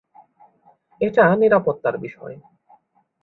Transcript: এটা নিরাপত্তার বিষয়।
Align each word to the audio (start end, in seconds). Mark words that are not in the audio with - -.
এটা 1.01 1.23
নিরাপত্তার 1.35 1.95
বিষয়। 1.97 2.35